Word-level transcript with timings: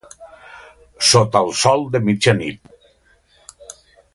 Sota 1.09 1.41
el 1.45 1.53
sol 1.65 1.85
de 1.97 2.01
mitjanit. 2.07 2.75